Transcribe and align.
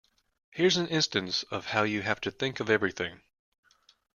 Here's 0.49 0.77
an 0.77 0.87
instance 0.87 1.43
of 1.51 1.67
how 1.67 1.83
you 1.83 2.01
have 2.01 2.19
to 2.21 2.31
think 2.31 2.59
of 2.59 2.71
everything. 2.71 3.21